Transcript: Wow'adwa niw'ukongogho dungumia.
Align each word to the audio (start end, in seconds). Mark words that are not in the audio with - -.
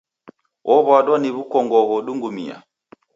Wow'adwa 0.67 1.15
niw'ukongogho 1.19 1.95
dungumia. 2.05 2.55